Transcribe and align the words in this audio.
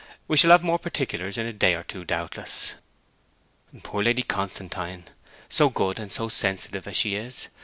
We 0.27 0.35
shall 0.35 0.49
have 0.49 0.63
more 0.63 0.79
particulars 0.79 1.37
in 1.37 1.45
a 1.45 1.53
day 1.53 1.75
or 1.75 1.83
two, 1.83 2.03
doubtless.' 2.05 2.73
'Poor 3.83 4.01
Lady 4.01 4.23
Constantine, 4.23 5.03
so 5.47 5.69
good 5.69 5.99
and 5.99 6.11
so 6.11 6.27
sensitive 6.27 6.87
as 6.87 6.97
she 6.97 7.13
is! 7.13 7.49